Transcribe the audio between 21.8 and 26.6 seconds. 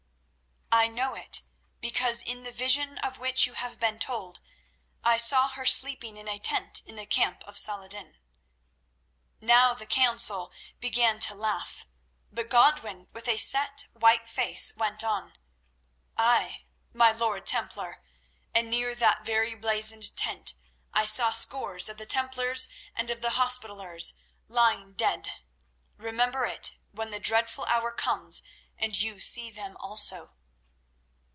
of the Templars and of the Hospitallers lying dead. Remember